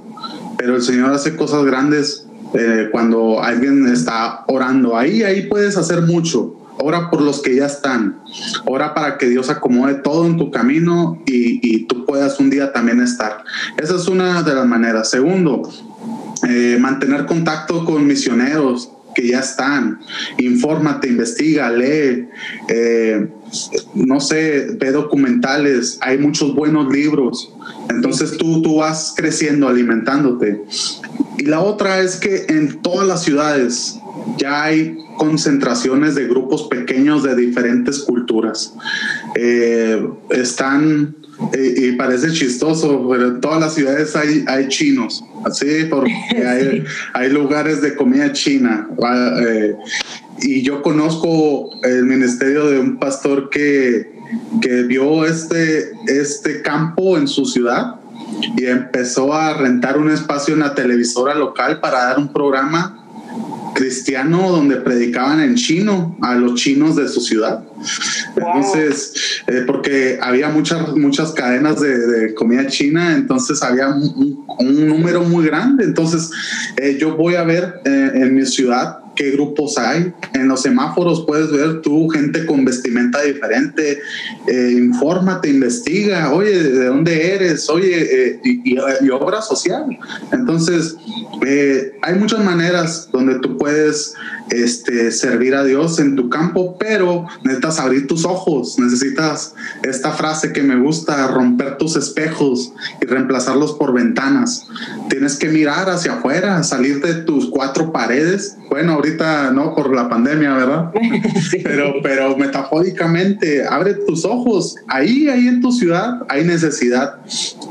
[0.56, 4.96] pero el Señor hace cosas grandes eh, cuando alguien está orando.
[4.96, 8.22] Ahí, ahí puedes hacer mucho ora por los que ya están,
[8.66, 13.02] ora para que Dios acomode todo en tu camino y, tú puedas un día también
[13.02, 13.44] estar.
[13.78, 15.10] Esa es una de las maneras.
[15.10, 15.64] Segundo,
[16.48, 20.00] eh, mantener contacto con misioneros que ya están.
[20.38, 22.28] Infórmate, investiga, lee,
[22.70, 23.28] eh,
[23.94, 27.54] no sé, ve documentales, hay muchos buenos libros.
[27.90, 30.62] Entonces tú, tú vas creciendo, alimentándote.
[31.38, 34.00] Y la otra es que en todas las ciudades
[34.38, 38.74] ya hay concentraciones de grupos pequeños de diferentes culturas.
[39.36, 41.16] Eh, están,
[41.54, 46.12] eh, y parece chistoso, pero en todas las ciudades hay, hay chinos, así, porque
[46.48, 48.88] hay, hay, lugares de comida china.
[49.42, 49.76] Eh,
[50.42, 54.12] y yo conozco el ministerio de un pastor que,
[54.62, 57.96] que vio este, este campo en su ciudad
[58.58, 63.03] y empezó a rentar un espacio en la televisora local para dar un programa
[63.74, 67.64] cristiano donde predicaban en chino a los chinos de su ciudad.
[68.36, 69.14] Entonces,
[69.48, 74.46] eh, porque había muchas, muchas cadenas de, comida china, entonces había un,
[74.88, 75.84] número muy grande.
[75.84, 76.30] Entonces,
[76.78, 80.14] eh, yo voy a ver eh, en mi ciudad qué grupos hay.
[80.34, 84.00] En los semáforos puedes ver tú gente con vestimenta diferente.
[84.48, 86.34] Eh, infórmate, investiga.
[86.34, 87.70] Oye, ¿de dónde eres?
[87.70, 89.86] Oye, eh, y, obra social.
[90.32, 90.96] Entonces,
[91.46, 94.16] eh, hay muchas maneras donde tú puedes
[94.50, 98.78] este, servir a Dios en tu campo, pero necesitas abrir tus ojos.
[98.80, 104.68] Necesitas esta frase que me gusta, romper tus espejos y reemplazarlos por ventanas.
[105.10, 108.58] Tienes que mirar hacia afuera, salir de tus cuatro paredes.
[108.70, 110.92] Bueno, ahorita no por la pandemia, ¿verdad?
[111.64, 114.76] Pero, pero metafóricamente, abre tus ojos.
[114.88, 117.20] Ahí, ahí en tu ciudad hay necesidad,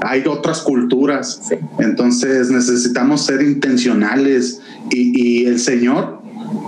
[0.00, 1.50] hay otras culturas.
[1.78, 6.21] Entonces necesitamos ser intencionales y, el Señor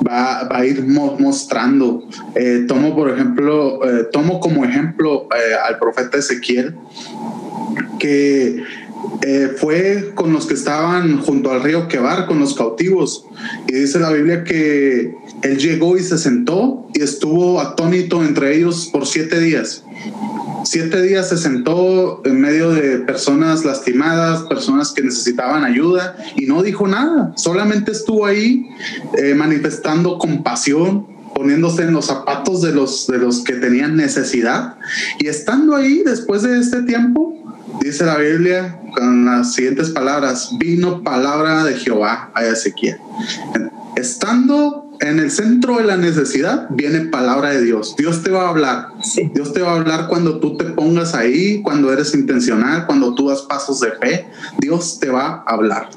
[0.07, 2.03] Va, va, a ir mostrando.
[2.35, 6.75] Eh, tomo, por ejemplo, eh, tomo como ejemplo eh, al profeta Ezequiel,
[7.99, 8.62] que
[9.23, 13.27] eh, fue con los que estaban junto al río Quebar, con los cautivos.
[13.66, 18.88] Y dice la Biblia que él llegó y se sentó y estuvo atónito entre ellos
[18.92, 19.85] por siete días.
[20.64, 26.62] Siete días se sentó en medio de personas lastimadas, personas que necesitaban ayuda y no
[26.62, 28.66] dijo nada, solamente estuvo ahí
[29.18, 34.77] eh, manifestando compasión, poniéndose en los zapatos de los, de los que tenían necesidad
[35.18, 37.35] y estando ahí después de este tiempo,
[37.83, 42.96] dice la Biblia con las siguientes palabras, vino palabra de Jehová a Ezequiel.
[43.96, 47.94] Estando en el centro de la necesidad, viene palabra de Dios.
[47.96, 48.88] Dios te va a hablar.
[49.35, 53.28] Dios te va a hablar cuando tú te pongas ahí, cuando eres intencional, cuando tú
[53.28, 54.24] das pasos de fe.
[54.59, 55.88] Dios te va a hablar.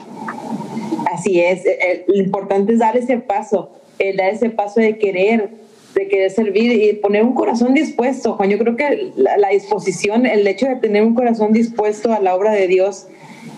[1.13, 1.65] Así es.
[1.65, 6.07] Eh, eh, lo importante es dar ese paso, el dar ese paso de querer de
[6.07, 8.51] querer servir y poner un corazón dispuesto, Juan.
[8.51, 12.51] Yo creo que la, disposición, el hecho de tener un corazón dispuesto a la obra
[12.51, 13.07] de Dios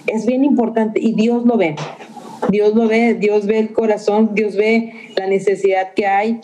[0.08, 1.76] es bien importante y Dios lo ve.
[2.50, 6.40] Dios lo ve, Dios ve el corazón, Dios ve la necesidad que hay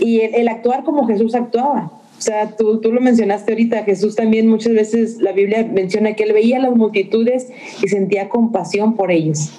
[0.00, 1.92] y el, actuar como Jesús actuaba.
[2.18, 6.24] O sea, tú, tú, lo mencionaste ahorita, Jesús también muchas veces la Biblia menciona que
[6.24, 7.48] él veía las multitudes
[7.82, 9.52] y sentía compasión por ellos.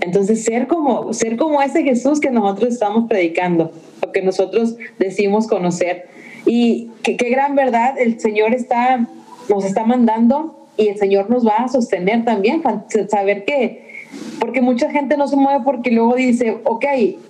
[0.00, 3.72] Entonces, ser como, ser como ese Jesús que nosotros estamos predicando,
[4.06, 6.06] o que nosotros decimos conocer.
[6.46, 9.08] Y qué gran verdad el Señor está,
[9.48, 12.62] nos está mandando y el Señor nos va a sostener también,
[13.10, 13.97] saber que,
[14.38, 16.84] porque mucha gente no se mueve porque luego dice, ok,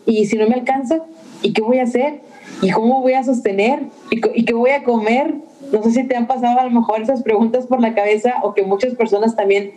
[0.06, 1.00] y si no me alcanza,
[1.42, 2.20] ¿y qué voy a hacer?
[2.62, 3.82] ¿Y cómo voy a sostener?
[4.10, 5.34] ¿Y, qué voy a comer?
[5.72, 8.54] No sé si te han pasado a lo mejor esas preguntas por la cabeza o
[8.54, 9.72] que muchas personas también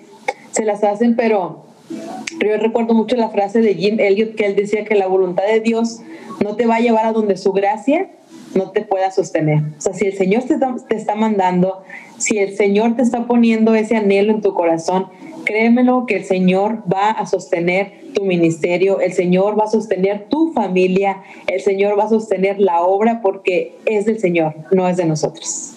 [0.51, 4.85] se las hacen, pero yo recuerdo mucho la frase de Jim Elliot que él decía
[4.85, 5.99] que la voluntad de Dios
[6.41, 8.09] no te va a llevar a donde su gracia
[8.55, 9.59] no te pueda sostener.
[9.77, 11.83] O sea, si el Señor te te está mandando,
[12.17, 15.07] si el Señor te está poniendo ese anhelo en tu corazón,
[15.43, 20.53] créemelo que el Señor va a sostener tu ministerio, el Señor va a sostener tu
[20.53, 25.05] familia, el Señor va a sostener la obra porque es del Señor, no es de
[25.05, 25.73] nosotros.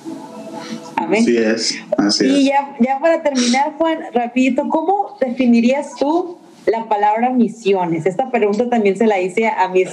[0.96, 1.22] Amén.
[1.22, 7.30] Así es, así y ya, ya para terminar, Juan, rapidito, ¿cómo definirías tú la palabra
[7.30, 8.06] misiones?
[8.06, 9.90] Esta pregunta también se la hice a mis,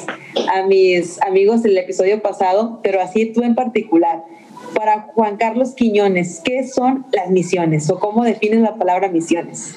[0.53, 4.23] a mis amigos en el episodio pasado, pero así tú en particular.
[4.73, 9.75] Para Juan Carlos Quiñones, ¿qué son las misiones o cómo defines la palabra misiones?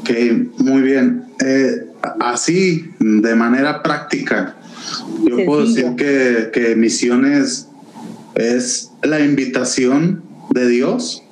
[0.00, 0.10] Ok,
[0.58, 1.24] muy bien.
[1.44, 1.86] Eh,
[2.20, 4.56] así, de manera práctica,
[5.24, 7.68] yo puedo decir que, que misiones
[8.34, 11.22] es la invitación de Dios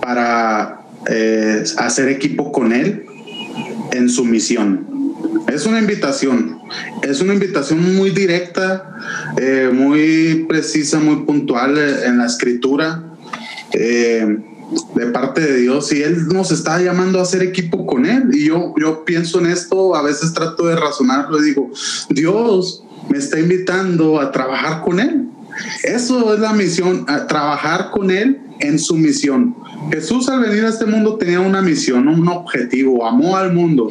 [0.00, 3.04] para eh, hacer equipo con Él
[3.92, 4.86] en su misión.
[5.48, 6.59] Es una invitación,
[7.02, 8.96] es una invitación muy directa,
[9.36, 13.04] eh, muy precisa, muy puntual en la escritura
[14.94, 18.30] de parte de Dios y Él nos está llamando a hacer equipo con Él.
[18.32, 21.70] Y yo, yo pienso en esto, a veces trato de razonarlo y digo,
[22.08, 25.28] Dios me está invitando a trabajar con Él.
[25.82, 29.56] Eso es la misión, a trabajar con Él en su misión.
[29.90, 33.88] Jesús al venir a este mundo tenía una misión, un objetivo, amó al mundo.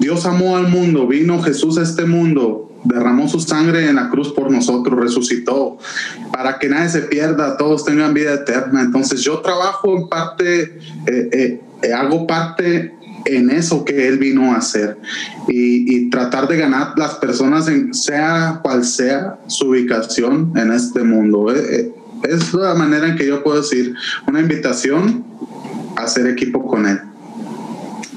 [0.00, 4.32] Dios amó al mundo, vino Jesús a este mundo derramó su sangre en la cruz
[4.32, 5.78] por nosotros, resucitó,
[6.32, 8.82] para que nadie se pierda, todos tengan vida eterna.
[8.82, 14.56] Entonces yo trabajo en parte, eh, eh, hago parte en eso que Él vino a
[14.56, 14.96] hacer
[15.48, 21.54] y, tratar de ganar las personas, sea cual sea su ubicación en este mundo.
[21.54, 21.92] Eh,
[22.24, 23.94] es la manera en que yo puedo decir
[24.26, 25.24] una invitación
[25.96, 26.98] a hacer equipo con Él.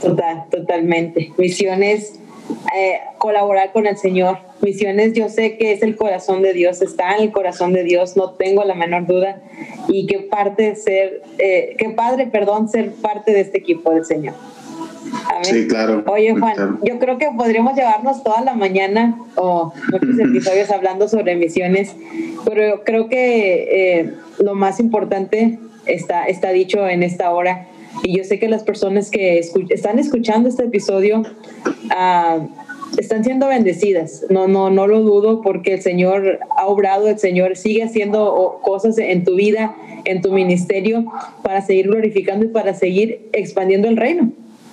[0.02, 1.32] Total, totalmente.
[1.38, 2.14] Misiones
[2.76, 4.38] eh, colaborar con el Señor.
[4.62, 8.16] Misiones, yo sé que es el corazón de Dios, está en el corazón de Dios,
[8.16, 9.42] no tengo la menor duda.
[9.88, 14.36] Y qué parte ser, eh, padre, perdón, ser parte de este equipo del Señor.
[15.44, 16.04] Sí, claro.
[16.08, 21.36] Oye, Juan, yo creo que podríamos llevarnos toda la mañana o muchos episodios hablando sobre
[21.36, 21.96] misiones,
[22.46, 27.68] pero creo que eh, lo más importante está, está dicho en esta hora.
[28.04, 31.24] Y yo sé que las personas que están escuchando este episodio
[31.90, 32.40] ah,
[32.98, 34.26] están siendo bendecidas.
[34.30, 38.98] No, no, no lo dudo porque el Señor ha obrado, el Señor sigue haciendo cosas
[38.98, 41.06] en tu vida, en tu ministerio,
[41.44, 44.32] para seguir glorificando y para seguir expandiendo el reino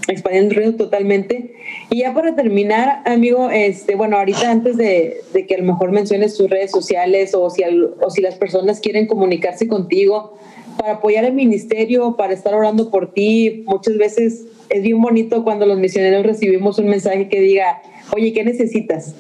[0.09, 1.55] expandiendo el reino totalmente.
[1.91, 5.93] Y ya para terminar, amigo, este, bueno, ahorita antes de, de que a lo mejor
[5.93, 7.63] menciones tus redes sociales o si,
[8.01, 10.39] o si las personas quieren comunicarse contigo,
[10.79, 13.65] para apoyar el ministerio, para estar orando por ti.
[13.67, 17.83] Muchas veces es bien bonito cuando los misioneros recibimos un mensaje que diga,
[18.15, 19.15] oye, ¿qué necesitas?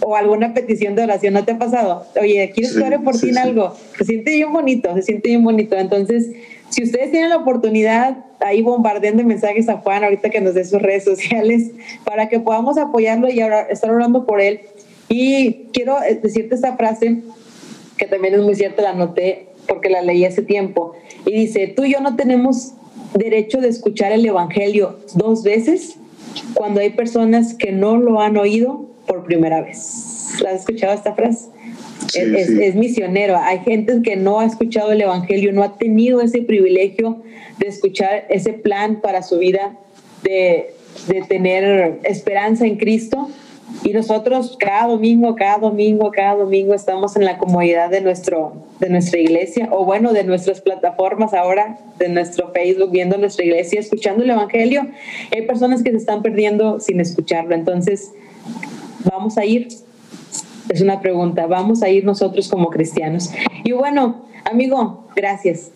[0.00, 2.06] O alguna petición de oración, ¿no te ha pasado?
[2.20, 3.74] Oye, ¿quieres que ore por ti en algo?
[3.98, 5.76] Se siente bien bonito, se siente bien bonito.
[5.76, 6.30] Entonces,
[6.70, 10.82] si ustedes tienen la oportunidad, ahí bombardeando mensajes a Juan ahorita que nos dé sus
[10.82, 11.70] redes sociales,
[12.04, 14.60] para que podamos apoyarlo y estar orando por él.
[15.08, 17.22] Y quiero eh, decirte esta frase,
[17.96, 20.92] que también es muy cierta, la anoté, porque la leí hace tiempo,
[21.24, 22.74] y dice, tú y yo no tenemos
[23.14, 25.96] derecho de escuchar el Evangelio dos veces
[26.54, 30.36] cuando hay personas que no lo han oído por primera vez.
[30.42, 31.48] ¿La has escuchado esta frase?
[32.14, 33.36] Es, misionero.
[33.36, 37.22] Hay gente que no ha escuchado el Evangelio, no ha tenido ese privilegio
[37.58, 39.76] de escuchar ese plan para su vida,
[40.22, 40.74] de,
[41.08, 43.28] de tener esperanza en Cristo
[43.82, 48.88] y nosotros cada domingo, cada domingo, cada domingo estamos en la comodidad de, nuestro, de
[48.88, 54.22] nuestra iglesia o bueno, de nuestras plataformas ahora, de nuestro Facebook, viendo nuestra iglesia, escuchando
[54.22, 54.88] el Evangelio.
[55.34, 57.54] Hay personas que se están perdiendo sin escucharlo.
[57.54, 58.12] Entonces,
[59.04, 59.68] vamos a ir,
[60.68, 61.46] Es una pregunta.
[61.46, 63.30] Vamos a ir nosotros como cristianos.
[63.64, 65.70] Y bueno, amigo, gracias.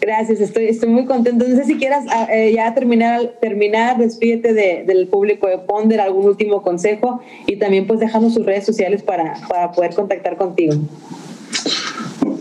[0.00, 1.46] Gracias, estoy, estoy muy contento.
[1.46, 6.24] No sé si quieras ah, eh, ya terminar, terminar despídete del público de Ponder, algún
[6.26, 10.74] último consejo y también pues déjanos sus redes sociales para, para poder contactar contigo.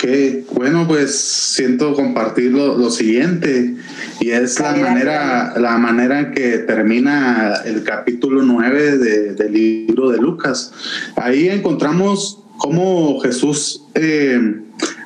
[0.04, 3.76] Ok, bueno, pues siento compartir lo, siguiente
[4.20, 10.18] y es la manera, la manera en que termina el capítulo 9 del libro de
[10.18, 10.74] Lucas.
[11.16, 14.62] Ahí encontramos cómo Jesús eh,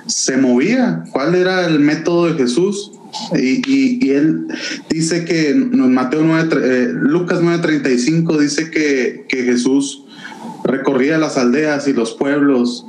[0.05, 2.93] se movía, cuál era el método de Jesús.
[3.37, 4.47] Y, él
[4.89, 10.05] dice que en Mateo 9, eh, Lucas 9:35 dice que, que Jesús
[10.63, 12.85] recorría las aldeas y los pueblos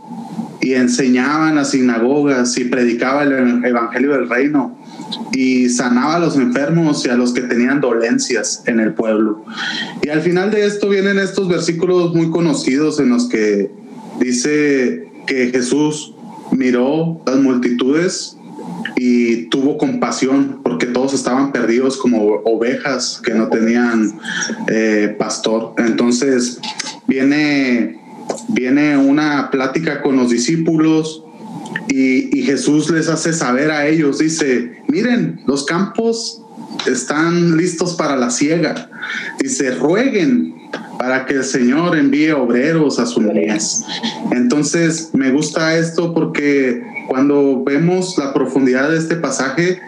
[0.67, 4.77] y enseñaba en las sinagogas y predicaba el evangelio del reino
[5.33, 9.45] y sanaba a los enfermos y a los que tenían dolencias en el pueblo.
[10.03, 13.71] Y al final de esto vienen estos versículos muy conocidos en los que
[14.19, 16.17] dice que Jesús
[16.51, 18.37] miró las multitudes
[18.97, 24.19] y tuvo compasión porque todos estaban perdidos como ovejas que no tenían
[24.67, 25.75] eh, pastor.
[25.79, 26.59] Entonces
[27.07, 28.01] viene,
[28.49, 31.25] viene una plática con los discípulos
[31.89, 36.43] y, y Jesús les hace saber a ellos, dice, miren, los campos
[36.87, 38.91] están listos para la siega.
[39.41, 40.55] Dice, rueguen
[40.99, 43.85] para que el Señor envíe obreros a su mies.
[44.33, 49.81] Entonces, me gusta esto porque cuando vemos la profundidad de este pasaje,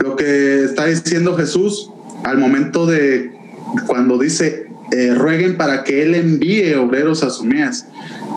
[0.00, 1.90] lo que está diciendo Jesús
[2.24, 3.32] al momento de
[3.86, 7.86] cuando dice, eh, rueguen para que Él envíe obreros a su mies,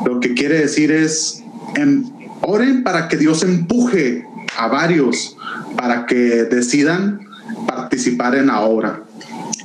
[0.05, 1.43] lo que quiere decir es,
[1.75, 2.03] em,
[2.41, 4.25] oren para que Dios empuje
[4.57, 5.35] a varios
[5.77, 7.19] para que decidan
[7.67, 9.03] participar en la obra.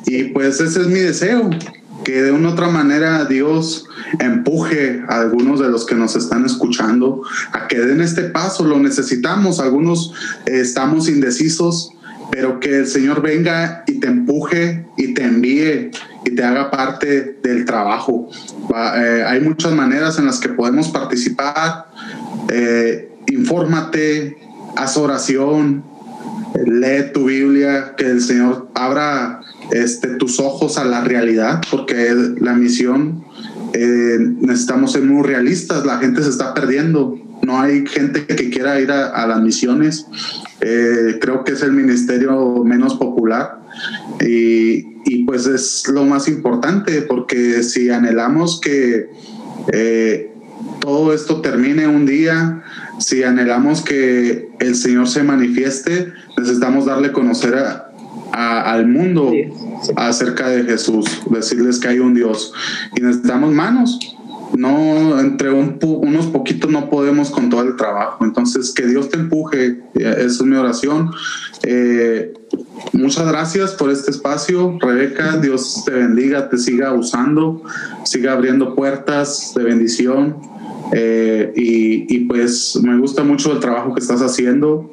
[0.07, 1.51] Y pues ese es mi deseo,
[2.05, 3.87] que de una otra manera Dios
[4.21, 7.23] empuje a algunos de los que nos están escuchando
[7.53, 10.13] a que den este paso, lo necesitamos, algunos
[10.47, 11.91] eh, estamos indecisos,
[12.31, 15.91] pero que el Señor venga y te empuje y te envíe
[16.25, 18.29] y te haga parte del trabajo.
[18.97, 21.87] Eh, hay muchas maneras en las que podemos participar.
[22.49, 24.39] Eh, infórmate,
[24.77, 25.85] haz oración,
[26.67, 32.55] lee tu Biblia, que el Señor abra este, tus ojos a la realidad, porque la
[32.55, 33.25] misión
[33.73, 38.81] eh, necesitamos ser muy realistas, la gente se está perdiendo, no hay gente que quiera
[38.81, 40.07] ir a, las misiones,
[40.61, 43.61] eh, creo que es el ministerio menos popular
[44.21, 49.11] y, y, pues es lo más importante, porque si anhelamos que
[49.73, 50.31] eh,
[50.81, 52.63] todo esto termine un día,
[52.99, 57.91] si anhelamos que el Señor se manifieste, necesitamos darle a conocer a,
[58.73, 59.33] al mundo
[59.97, 62.53] acerca de Jesús, decirles que hay un Dios
[62.97, 63.99] y necesitamos manos.
[64.53, 68.25] No, entre unos poquitos no podemos con todo el trabajo.
[68.25, 71.11] Entonces, que Dios te empuje, esa es mi oración.
[71.63, 72.35] Eh,
[72.93, 75.39] muchas gracias por este espacio, Rebeca.
[75.39, 77.63] Dios te bendiga, te siga usando,
[78.05, 80.37] siga abriendo puertas de bendición.
[80.93, 84.91] Eh, y, y pues me gusta mucho el trabajo que estás haciendo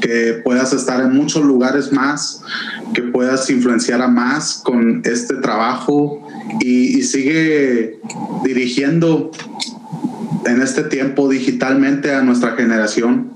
[0.00, 2.42] que puedas estar en muchos lugares más,
[2.94, 6.25] que puedas influenciar a más con este trabajo
[6.60, 7.98] y, sigue
[8.44, 9.30] dirigiendo
[10.44, 13.32] en este tiempo digitalmente a nuestra generación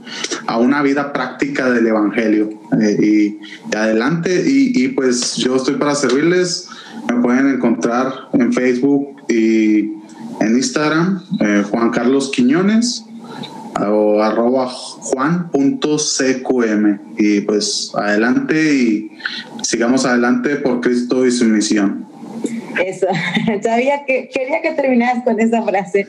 [0.46, 2.50] a una vida práctica del Evangelio.
[2.80, 3.38] Eh,
[3.72, 6.68] y, adelante, y, pues yo estoy para servirles.
[7.08, 9.92] Me pueden encontrar en Facebook y
[10.40, 13.04] en Instagram, eh, Juan Carlos Quiñones
[13.78, 15.38] o arroba juan.cqm
[17.16, 19.11] y pues adelante y
[19.62, 22.09] sigamos adelante por Cristo y su misión.
[22.84, 23.06] Eso,
[23.62, 26.06] sabía que quería que terminaras con esa frase,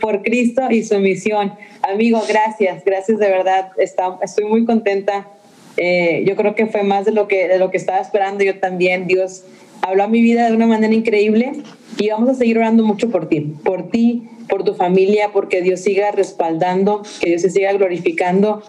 [0.00, 1.52] por Cristo y su misión.
[1.82, 5.28] Amigo, gracias, gracias de verdad, Está, estoy muy contenta.
[5.76, 8.58] Eh, yo creo que fue más de lo que, de lo que estaba esperando yo
[8.58, 9.06] también.
[9.06, 9.44] Dios
[9.82, 11.52] habló a mi vida de una manera increíble
[11.98, 15.80] y vamos a seguir orando mucho por ti, por ti, por tu familia, porque Dios
[15.80, 18.62] siga respaldando, que Dios se siga glorificando,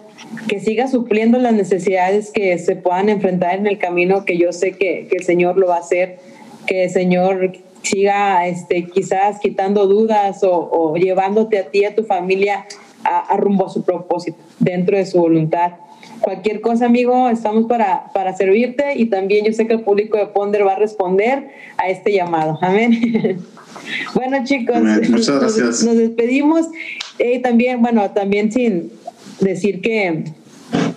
[0.48, 4.72] que siga supliendo las necesidades que se puedan enfrentar en el camino, que yo sé
[4.72, 6.18] que, el Señor lo va a hacer,
[6.66, 7.52] que el Señor
[7.82, 12.66] siga este, quizás quitando dudas o, llevándote a ti, a tu familia,
[13.04, 15.72] a rumbo a su propósito, dentro de su voluntad.
[16.20, 20.26] Cualquier cosa, amigo, estamos para, para servirte y también yo sé que el público de
[20.26, 22.58] Ponder va a responder a este llamado.
[22.62, 23.38] Amén.
[24.14, 26.66] bueno, chicos, Nos, despedimos.
[27.18, 28.90] y también, bueno, también sin
[29.40, 30.24] decir que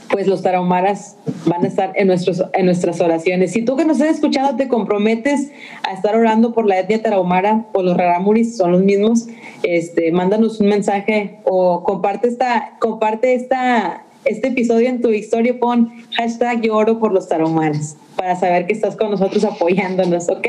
[0.10, 3.51] pues los tarahumaras van a estar en, nuestros, en nuestras oraciones.
[3.51, 5.51] Si tú que nos estás escuchando te comprometes
[5.84, 9.28] a estar orando por la etnia tarahumara o los raramuris, son los mismos,
[9.64, 15.91] este, mándanos un mensaje o comparte, esta, comparte esta, este episodio en tu historia, pon
[16.14, 20.47] hashtag yo por los tarahumaras para saber que estás con nosotros apoyándonos, ¿ok?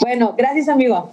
[0.00, 1.10] Bueno, gracias amigo.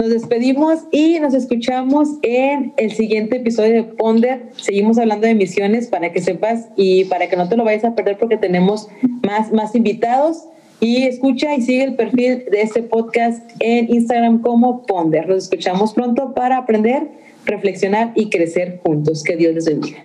[0.00, 4.48] Nos despedimos y nos escuchamos en el siguiente episodio de Ponder.
[4.56, 7.94] Seguimos hablando de misiones para que sepas y para que no te lo vayas a
[7.94, 8.88] perder porque tenemos
[9.22, 10.46] más, más invitados.
[10.80, 15.28] Y escucha y sigue el perfil de este podcast en Instagram como Ponder.
[15.28, 17.06] Nos escuchamos pronto para aprender,
[17.44, 19.22] reflexionar y crecer juntos.
[19.22, 20.02] Que Dios les bendiga.